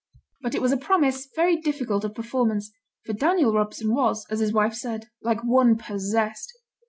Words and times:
But 0.41 0.55
it 0.55 0.63
was 0.63 0.71
a 0.71 0.77
promise 0.77 1.27
very 1.35 1.57
difficult 1.61 2.03
of 2.03 2.15
performance, 2.15 2.71
for 3.05 3.13
Daniel 3.13 3.53
Robson 3.53 3.93
was, 3.93 4.25
as 4.31 4.39
his 4.39 4.51
wife 4.51 4.73
said, 4.73 5.09
like 5.21 5.43
one 5.43 5.77
possessed. 5.77 6.51